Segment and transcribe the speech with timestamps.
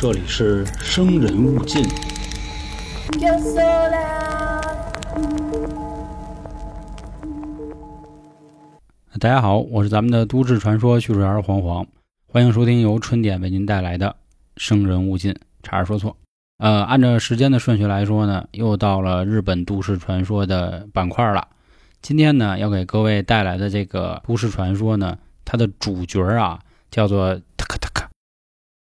[0.00, 1.82] 这里是生人勿近。
[3.18, 4.62] Yo sola.
[9.18, 11.84] 大家好，我是咱们的都市传说叙述员黄黄，
[12.28, 14.06] 欢迎收听由春点为您带来的
[14.56, 15.32] 《生人勿近》，
[15.64, 16.16] 差点说错。
[16.58, 21.44] 呃，按照时间的顺序来说呢，又到了日本都市传说的板块了。
[22.00, 27.40] 今天呢，要给各位带来的这个都市传说呢，它的主角啊叫做。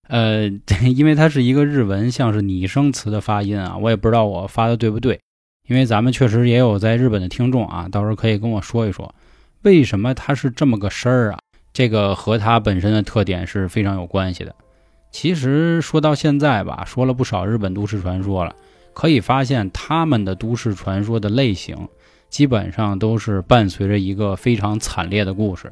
[0.09, 0.47] 呃，
[0.95, 5.19] 因为它是一个日文，像是拟声词的发音啊，我也不知道我发的对不对。
[5.67, 9.13] 因为咱们确实也有在日本的听众啊，到时候可以跟我说一说。
[9.61, 11.39] 为什么它是这么个声儿啊？
[11.71, 14.55] 这个和它本身的特点是非常有关系的。
[15.11, 18.55] 其实说到现在吧，说了不少日本都市传说了，
[18.93, 21.87] 可以发现他们的都市传说的类型
[22.29, 25.71] 基本上都是伴随着一个非常惨烈的故事。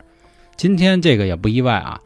[0.55, 1.99] 今天这个也不意外啊，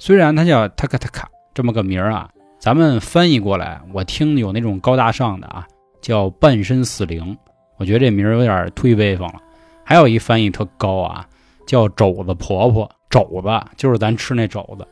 [0.00, 2.28] 虽然它叫塔卡塔卡这么个名儿啊，
[2.58, 5.66] 咱们翻译过来，我听有那种高大上的啊，
[6.02, 7.34] 叫半身死灵，
[7.78, 9.36] 我觉得这名儿有点忒威风了。
[9.82, 11.26] 还有一翻译特高啊，
[11.66, 14.86] 叫肘子婆婆，肘子就是咱吃那肘子，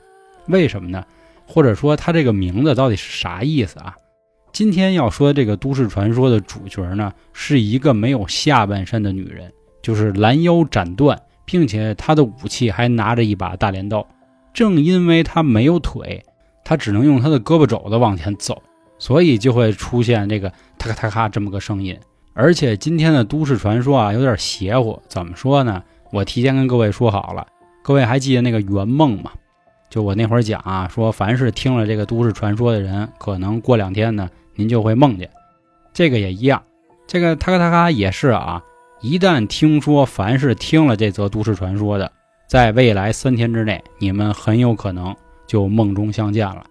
[0.47, 1.05] 为什么呢？
[1.47, 3.95] 或者说它这个名字到底是啥意思啊？
[4.51, 14.07] 今天要说这个都市传说的主角呢，是一个没有下半身的女人，就是拦腰斩断，并且她的武器还拿着一把大镰刀。
[14.55, 16.25] 正因为她没有腿，
[16.65, 18.63] 他只能用他的胳膊肘子往前走，
[18.99, 20.49] 所以就会出现这个
[20.79, 21.97] 咔咔咔咔这么个声音。
[22.33, 25.01] 而且今天的都市传说啊，有点邪乎。
[25.07, 25.83] 怎么说呢？
[26.11, 27.47] 我提前跟各位说好了，
[27.83, 29.31] 各位还记得那个圆梦吗？
[29.91, 35.31] 就我那会儿讲啊，说凡是听了这个都市传说的人，可能过两天呢，您就会梦见。
[35.93, 36.61] 这个也一样，
[37.07, 38.61] 这个咔咔咔咔也是啊。
[39.01, 42.11] 一旦听说，凡是听了这则都市传说的，
[42.49, 45.15] 在未来三天之内，你们很有可能
[45.47, 46.65] 就梦中相见了。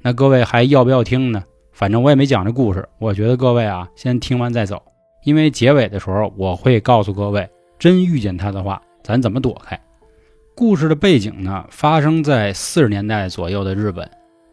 [0.00, 1.42] 那各位还要不要听呢？
[1.72, 4.82] 反正我也没讲这故事，我觉得各位啊，先听完再走。
[5.24, 9.78] 因为结尾的时候我会告诉各位，真遇见他的话，咱怎么躲开。
[10.54, 14.08] 故事的背景呢，发生在四十年代左右的日本。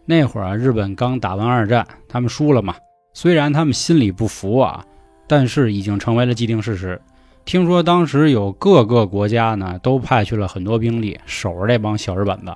[0.06, 2.76] 那会儿啊，日本刚打完二战，他们输了嘛。
[3.14, 4.86] 虽然他们心里不服啊，
[5.26, 7.02] 但是已经成为了既定事实。
[7.44, 12.56] 听说当时有各个国家呢，都派去了很多兵力守着这帮小日本子，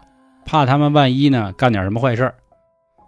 [0.50, 2.34] 怕他们万一呢干点什么坏事儿。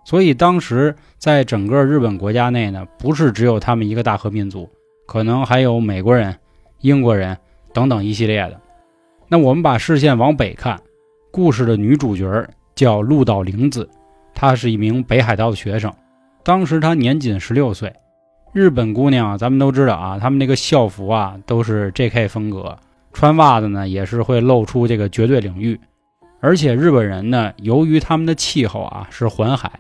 [0.05, 4.69] 所以当时在整个日本国家内呢，不是只有他们一个大和民族。
[5.07, 6.35] 可能还有美国人、
[6.81, 7.35] 英国人
[7.73, 8.61] 等等一系列的。
[9.27, 10.79] 那我们把视线往北看，
[11.31, 13.89] 故事的女主角叫鹿岛玲子，
[14.35, 15.91] 她是一名北海道的学生。
[16.43, 17.91] 当时她年仅十六岁。
[18.53, 22.27] 日本姑娘，咱们都知道啊，她们那个校服啊都是 J.K.
[22.27, 22.77] 风格，
[23.11, 25.79] 穿袜子呢也是会露出这个绝对领域。
[26.41, 29.71] 而且日本人呢，由于他们的气候啊是环海，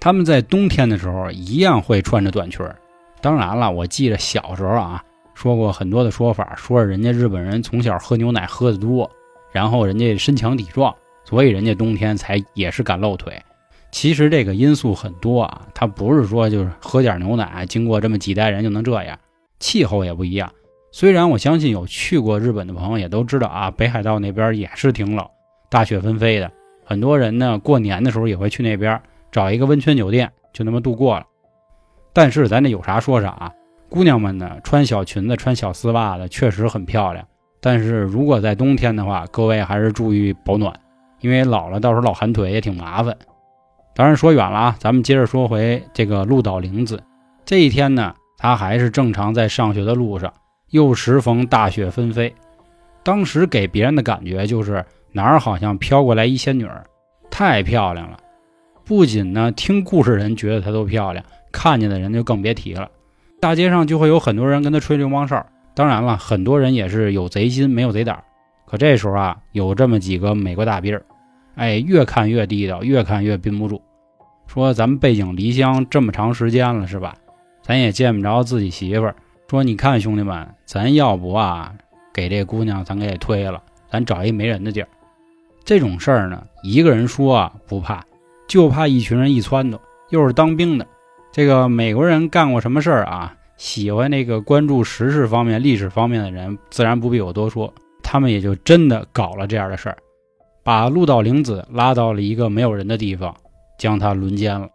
[0.00, 2.76] 他们在冬天的时候一样会穿着短裙儿。
[3.20, 5.02] 当然了，我记着小时候啊
[5.34, 9.08] 说过很多的说法，说人家日本人从小喝牛奶喝的多，
[9.52, 13.40] 然后人家身强体壮，所以人家冬天才也是敢露腿。
[13.90, 19.16] 其实这个因素很多啊，他不是说就是喝点牛奶，经过这么几代人就能这样，
[19.60, 20.52] 气候也不一样。
[20.90, 25.24] 虽然我相信有去过日本的朋友也都知道啊，北海道那边也是挺冷，
[25.70, 26.50] 大雪纷飞的，
[26.84, 31.26] 很多人呢过年的时候也会去那边找一个温泉酒店，就那么度过了。
[32.12, 33.52] 但是咱这有啥说啥啊，
[33.88, 37.24] 姑娘们呢穿小裙子、穿小丝袜的确实很漂亮。
[37.60, 40.72] 但是如果在冬天的话，各位还是注意保暖，
[41.20, 43.16] 因为老了到时候老寒腿也挺麻烦。
[43.94, 47.02] 当然说远了啊，咱们接着说回这个鹿岛玲子。
[47.44, 50.32] 这一天呢，她还是正常在上学的路上，
[50.70, 52.32] 又时逢大雪纷飞。
[53.02, 56.84] 当时给别人的感觉就是哪儿好像飘过来一仙女儿，
[57.30, 58.18] 太漂亮了。
[58.84, 61.24] 不仅呢，听故事人觉得她都漂亮。
[61.50, 62.90] 看见的人就更别提了，
[63.40, 65.44] 大街上就会有很多人跟他吹流氓哨。
[65.74, 68.22] 当然了，很多人也是有贼心没有贼胆。
[68.66, 71.02] 可这时候啊，有这么几个美国大兵儿，
[71.54, 73.80] 哎，越看越地道，越看越憋不住。
[74.46, 77.14] 说咱们背井离乡这么长时间了，是吧？
[77.62, 79.16] 咱也见不着自己媳妇儿。
[79.48, 81.72] 说你看兄弟们，咱要不啊，
[82.12, 84.88] 给这姑娘咱给推了，咱找一没人的地儿。
[85.68, 88.02] 这种事儿呢，一个人说啊不怕，
[88.48, 89.78] 就怕一群人一撺掇，
[90.08, 90.86] 又是当兵的。
[91.30, 93.36] 这个美国人干过什么事儿啊？
[93.58, 97.70] 喜欢那个关注时事方面、历史方面的人，自然不必我多说。
[98.02, 99.98] 他们也就真的搞了这样的事儿，
[100.64, 103.36] 把鹿岛玲子拉到了一个没有人的地方，
[103.78, 104.66] 将她轮奸了。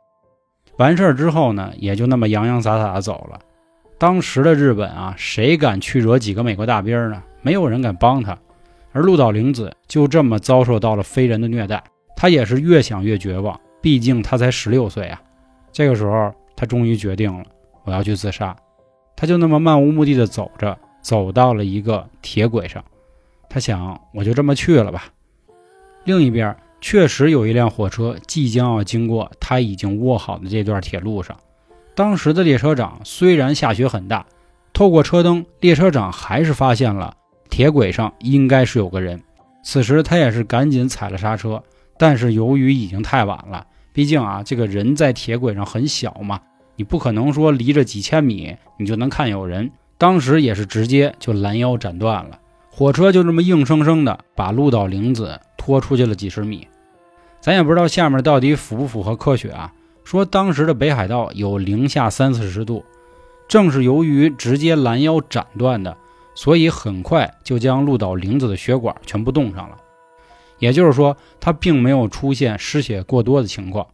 [0.78, 3.40] 完事儿之后呢，也就那么洋洋洒洒的走了。
[3.98, 7.24] 当时的日本啊，谁敢去惹几个美国大兵呢？
[7.42, 8.38] 没有人敢帮他。
[8.94, 11.84] 而鹿岛玲子就这么遭受到了非人的虐待，
[12.16, 13.60] 她也是越想越绝望。
[13.82, 15.22] 毕竟她才十六岁啊。
[15.72, 17.44] 这个时候，她终于决定了，
[17.84, 18.56] 我要去自杀。
[19.16, 22.84] 他就那么漫无目的的走着，走到了一个铁轨上。
[23.50, 25.06] 他想，我就这么去了吧。
[26.04, 31.38] 另一边，确实有一辆火车即将要经过他已经窝好的这段铁路上。
[31.96, 34.26] 当时的列车长虽然下雪很大，
[34.74, 37.16] 透过车灯，列车长还是发现了
[37.50, 39.22] 铁轨上应该是有个人。
[39.64, 41.64] 此时他也是赶紧踩了刹车，
[41.98, 46.40] 但是由于已经太晚了，毕竟啊，这个人在铁轨上很小嘛，
[46.76, 49.72] 你不可能说离着几千米你就能看有人。
[49.98, 52.40] 当时也是直接就拦腰斩断了。
[52.70, 56.68] 火车就这么硬生生的把鹿岛玲子拖出去了几十米，
[57.40, 59.72] 咱也不知道下面到底符不符合科学啊？
[60.04, 62.84] 说当时的北海道有零下三四十度，
[63.48, 65.96] 正是由于直接拦腰斩断的，
[66.36, 69.78] 所以很快就将鹿岛玲子的血管全部冻上了。
[70.60, 73.88] 也就是说，他并没有出现失血过多的情况，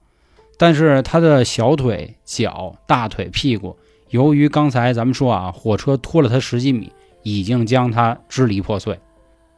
[0.57, 3.77] 但是他的小腿、脚、大腿、屁股，
[4.09, 6.91] 由于刚才咱们说啊，火车拖了他十几米。
[7.21, 8.97] 已经将他支离破碎。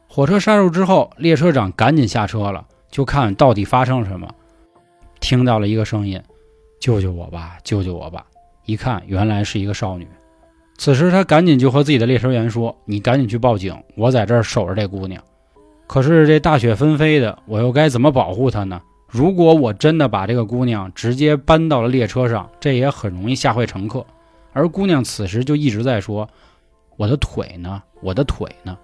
[0.08, 4.28] 火车刹住之后，列车长赶紧下车了，就看到底发生了什么。
[5.20, 6.20] 听到了一个声音
[6.80, 8.26] ：“救救我吧，救救我吧！”
[8.66, 10.08] 一看，原来是一个少女。
[10.76, 15.22] 此时他赶紧就和自己的列车员说：“你赶紧去报警，我在这儿守着这姑娘。”
[15.86, 18.80] 可是这大雪纷飞的，我又该怎么保护她呢？
[19.08, 24.04] 如果我真的把这个姑娘直接搬到了列车上，这也很容易吓坏乘客。
[24.52, 26.28] 而姑娘此时就一直在说。
[26.96, 27.82] 我的腿呢？
[28.00, 28.76] 我的腿呢？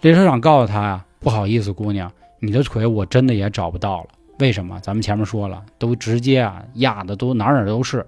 [0.00, 4.06] 列车长告诉他呀：“不好意思，姑娘，你的腿我真的也找不到了。
[4.38, 4.78] 为什么？
[4.80, 8.06] 咱们前面说了，都直接啊压的都哪哪都是。”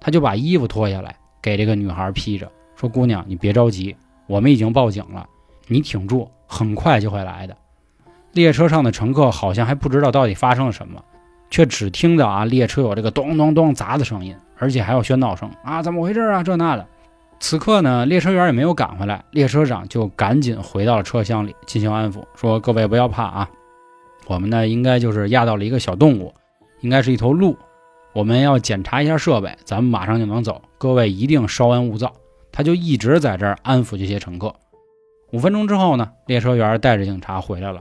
[0.00, 3.96] 他就把衣服脱下来给这个女孩披着，说：“姑娘，你别着急，
[4.26, 5.26] 我们已经报警了，
[5.66, 7.56] 你挺住，很快就会来的。”
[8.32, 11.02] 列车上的乘客好像还不知道到底发生了什么，
[11.50, 16.42] 却只听到啊列车有这个咚咚咚砸的声音，而且还有喧闹声啊，怎么回事啊？
[16.42, 16.86] 这那的。
[17.40, 23.50] 此刻呢，列车员也没有赶回来，列车长就赶紧回到了车厢里进行安抚，说：“各位不要怕啊，
[24.26, 26.34] 我们呢应该就是压到了一个小动物，
[26.82, 27.56] 应该是一头鹿，
[28.12, 32.12] 我们要检查一下设备，咱们马上就能走，各位一定稍安勿躁。”
[32.52, 34.52] 他就一直在这儿安抚这些乘客。
[35.30, 37.80] 五分钟之后呢，列车员带着警察回来了。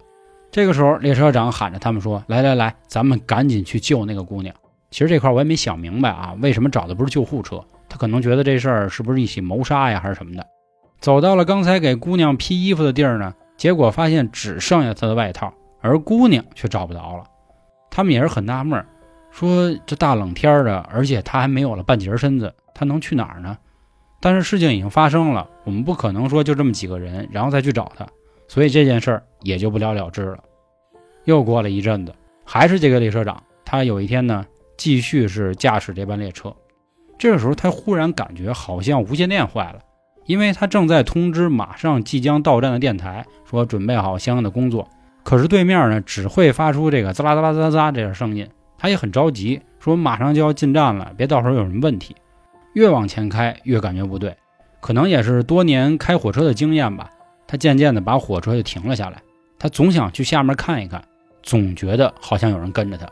[0.52, 4.54] 这个时候，列车长喊着他们说：“来来来，咱们赶紧去救那个姑娘。”
[4.92, 7.64] 其实这块我也没想明白啊，为什么找的不是救护车？
[7.88, 10.46] 他可能觉得这事儿是不是一起谋杀呀，还是什么的？
[11.00, 17.24] 走到了刚才给姑娘披衣服的地儿呢，结果发现只剩下她的外套，而姑娘却找不着了。
[17.90, 18.86] 他们也是很纳闷，
[19.32, 23.58] 说这大冷天的，而且他还没有了半截身子，他能去哪儿呢？
[24.20, 28.06] 但是事情已经发生了，我们不可能说就这么几个人，然后再去找他，
[28.48, 30.40] 所以这件事儿也就不了了之了。
[31.24, 34.46] 又过了一阵子，还是这个列车长，他有一天呢，
[34.76, 36.54] 继续是驾驶这班列车。
[37.18, 39.80] 这个时候，他忽然感觉好像无线电坏了，
[40.26, 44.88] 因为他正在通知马上即将到站的电台，说准备好相应的工作。
[45.24, 48.48] 可是对面呢，只会发出这个滋啦滋啦滋啦滋啦这点声音。
[48.80, 52.16] 他也很着急，说马上就要进站了，别到时候有什么问题。
[52.74, 54.36] 越往前开，越感觉不对，
[54.80, 57.10] 可能也是多年开火车的经验吧。
[57.46, 59.22] 他渐渐的把火车就停了下来，
[59.60, 61.04] 他总想去下面看一看，
[61.44, 63.06] 总觉得好像有人跟着他。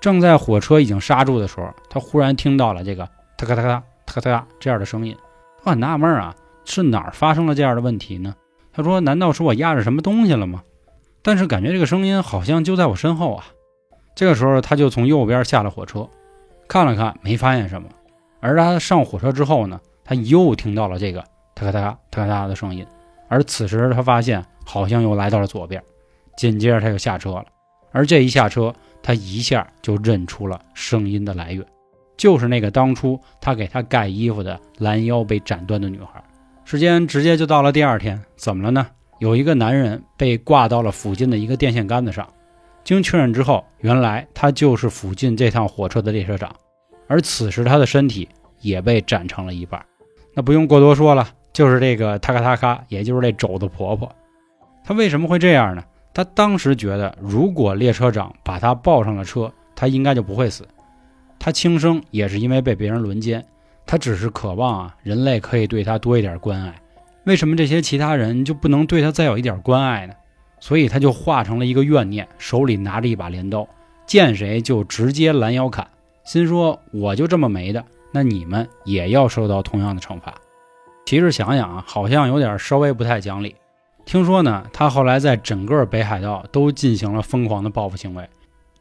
[0.00, 3.08] 正在火车已经刹住的时候，他忽然听到了这个。
[3.36, 5.16] 哒咔哒咔哒咔哒这样的声音，
[5.62, 8.34] 我很纳闷啊，是哪儿发生了这样的问题呢？
[8.72, 10.62] 他说：“难道是我压着什么东西了吗？”
[11.22, 13.46] 但是感觉这个声音好像就在我身后啊。
[14.14, 16.08] 这个时候，他就从右边下了火车，
[16.68, 17.88] 看了看，没发现什么。
[18.40, 21.20] 而他上火车之后呢，他又听到了这个
[21.54, 22.86] 哒咔哒咔哒咔的声音。
[23.28, 25.82] 而此时他发现好像又来到了左边，
[26.36, 27.46] 紧接着他又下车了。
[27.92, 31.64] 而这一下车，他一下就认出了声音的来源。
[32.16, 36.22] 就是那个当初他给他盖衣服的拦腰被斩断的女孩。
[36.64, 38.86] 时间直接就到了第二天，怎么了呢？
[39.18, 42.28] 有一个男人被挂到了附近的一个电线杆子上。
[42.84, 46.54] 经确认之后，原来他就是附近这趟火车的列车长，
[47.06, 48.28] 而此时他的身体
[48.60, 49.84] 也被斩成了一半。
[50.34, 54.10] 那不用过多说了，就是这个塔卡塔卡，也就是这肘子婆婆。
[54.84, 55.84] 她为什么会这样呢？
[56.12, 60.66] 她当时觉得，如果列车长把她抱上了车，她应该就不会死。
[61.42, 63.42] 他轻生也是因为被别人轮奸，
[63.86, 66.74] 他只是渴望啊，人类可以对他多一点关爱。
[67.24, 70.12] 为什么这些其他人就不能对他再有一点关爱呢？
[70.60, 73.66] 所以他就化成了一个怨念，手里拿着一把镰刀，
[74.06, 75.86] 见谁就直接拦腰砍。
[76.22, 80.34] 心说我就这么没的，那你们也要受到同样的惩罚。
[81.06, 83.56] 其实想想啊，好像有点稍微不太讲理。
[84.04, 88.28] 听说呢，他后来在整个北海道都进行了疯狂的报复行为。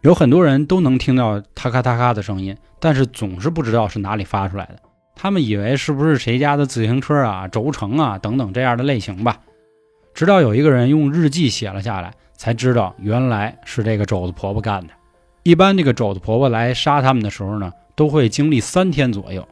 [0.01, 4.75] 有很多人都能听到咔咔咔咔的声音，但是总是不知道是哪里发出来的。
[5.15, 9.37] 他们以为是不是谁家的自行车啊、轴承啊等等这样的类型吧。
[10.13, 14.93] 直到有一个人用日记写了下来，才知道原来是这个肘子婆婆干的。
[15.43, 19.47] 一般这个肘子婆婆来杀他们的时候呢，都会经历三天左右。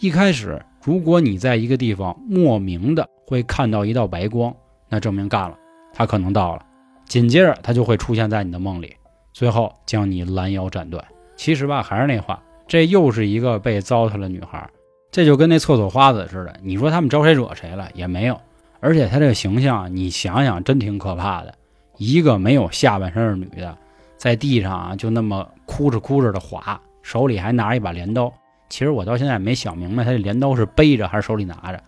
[0.00, 4.54] 一开始，如果你在一个地方莫名的会看到一道白光，
[4.88, 5.56] 那证明干了，
[5.92, 6.62] 他可能到了。
[7.06, 8.94] 紧接着，他就会出现在你的梦里。
[9.32, 11.04] 最后将你拦腰斩断。
[11.36, 14.68] 其实吧，还是那话，这又是一个被糟蹋的女孩。
[15.10, 18.38] 这就跟那厕所花子似的，你说他们招谁惹谁了也没有。
[18.80, 21.54] 而且她这个形象，你想想，真挺可怕的。
[21.96, 23.76] 一个没有下半身的女的，
[24.16, 28.32] 在地上啊，就那么哭着哭着的滑，手里还拿着一把镰刀。
[28.68, 31.82] 其实我到现在没想明白，她这镰刀是背着还是手里拿着。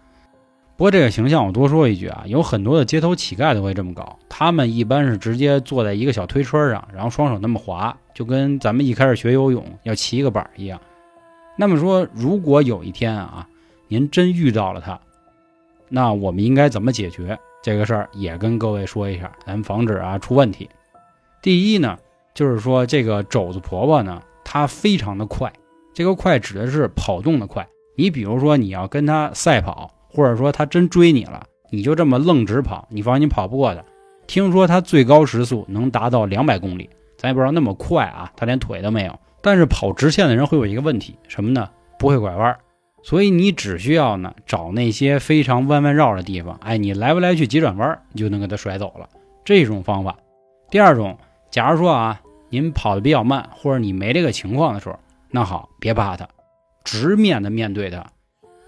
[0.76, 10.80] 不过这个形象我多说一句啊，有很多的街头乞丐都会这么搞，他们一般是直接坐在一个小推车上，然后双手那么滑，就跟咱们一开始学游泳要骑一个板一样。
[11.56, 13.46] 那么说，如果有一天啊，
[13.88, 14.98] 您真遇到了他，
[15.90, 18.08] 那我们应该怎么解决这个事儿？
[18.14, 20.66] 也跟各位说一下，咱防止啊出问题。
[21.42, 21.98] 第一呢，
[22.32, 25.52] 就是说这个肘子婆婆呢，她非常的快，
[25.92, 27.68] 这个快指的是跑动的快。
[27.96, 29.90] 你比如说你要跟她赛跑。
[30.12, 33.84] 或者说她真追你了，你就这么愣直跑，你放心跑不过她。
[34.26, 39.16] 听说她最高时速能达到两百公里，咱也不知道那么快啊，她连腿都没有。
[39.40, 41.70] 但是跑直线的人会有一个问题，什么呢？
[41.96, 42.58] 不会拐弯。
[43.02, 49.08] 所以你只需要呢找那些非常弯弯绕的地方，哎，你来不来去急转弯，你就能给他甩走了。
[49.44, 50.16] 这种方法。
[50.70, 51.18] 第二种，
[51.50, 54.98] 假如说啊，您跑的比较慢，或者你没这个情况的时候，
[55.30, 56.28] 那好，别怕他，
[56.84, 58.06] 直面的面对他。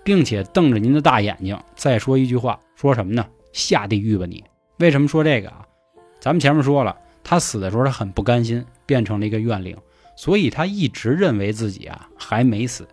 [0.05, 3.25] 并且瞪着您的大眼睛，再说一句话，说什么呢？
[3.53, 4.43] 下地狱吧你！
[4.79, 5.65] 为什么说这个啊？
[6.19, 9.77] 咱们前面说了，他死的时候他很不甘心，变成了一个怨灵，
[10.17, 12.85] 所以他一直认为自己啊还没死。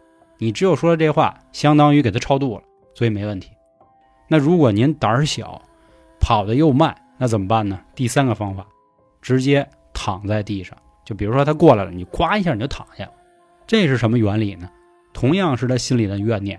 [0.41, 2.63] 你只有说了这话，相当于给他超度了，
[2.95, 3.51] 所以没问题。
[4.27, 5.61] 那如果您胆儿小，
[6.19, 7.79] 跑得又慢，那怎么办呢？
[7.93, 8.65] 第三个方法，
[9.21, 10.77] 直接躺在地上。
[11.03, 13.09] 就比如说他过来了，你咵一下你就躺下。
[13.67, 14.69] 这是什么原理呢？
[15.11, 16.57] 同样是他心里的怨念。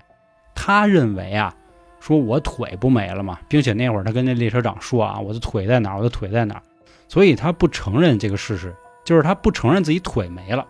[0.54, 1.54] 他认为啊，
[2.00, 5.96] 说我腿不没了嘛，并且那会儿他跟那列车长说啊，我的腿在哪儿？
[5.96, 6.62] 我的腿在哪儿？
[7.08, 10.66] 所以他不承认这个事实，就是他不承认自己腿没了。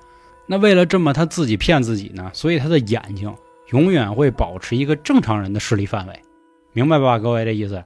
[0.50, 3.33] 那为了这么他自己骗自己呢，所以他的眼睛
[3.69, 6.23] 永远会保持一个正常人的视力范围，
[6.73, 7.85] 明白吧，各位这意思？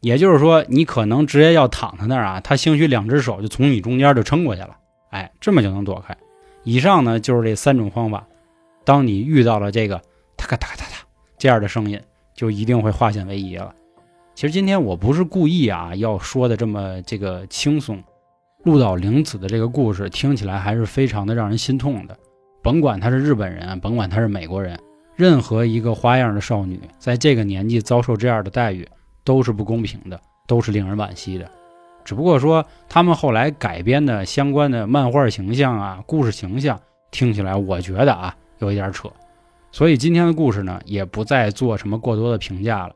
[0.00, 4.78] 也就是说，你可能直接要躺在那儿啊，他兴许两只手就从你中间就撑过去了，
[5.10, 6.16] 哎，这么就能躲开。
[6.62, 8.26] 以上呢就是这三种方法，
[8.82, 10.00] 当你遇到了这个，
[10.38, 10.96] 哒咔哒咔哒哒。
[11.36, 12.00] 这样的声音
[12.34, 13.74] 就一定会化险为夷了。
[14.34, 18.02] 其实今天我不是故意啊，要说的这么这个轻松。
[18.66, 22.18] 鹿岛玲子的这个故事听起来还是非常的让人心痛的。
[22.64, 24.76] 甭管她是日本人，甭管她是美国人，
[25.14, 28.84] 任何一个花样的少女在这个年纪遭受这样的待遇
[29.22, 31.48] 都是不公平的，都是令人惋惜的。
[32.04, 36.76] 只不过说他们后来改编的相关的漫画形象啊、故事形象，
[37.12, 39.08] 听起来我觉得啊有一点扯。
[39.70, 42.94] 所以今天的故事呢，也不再做什么过多的评价了，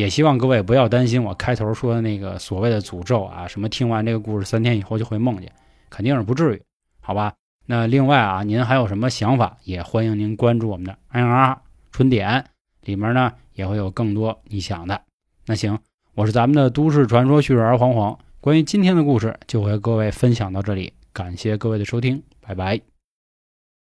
[0.00, 5.52] 也希望各位不要担心我开头说的那个所谓的诅咒啊，什么听完这个故事三天以后就会梦见，
[5.90, 6.62] 肯定是不至于，
[7.00, 7.34] 好吧？
[7.66, 11.60] 那另外啊，您还有什么想法，也欢迎您关注我们的 N R
[11.92, 12.46] 春点，
[12.82, 15.02] 里面呢也会有更多你想的。
[15.44, 15.78] 那行，
[16.14, 22.99] 我是咱们的都市传说叙述儿黄黄，关于今天的故事就和各位分享到这里，感谢各位的收听，拜拜。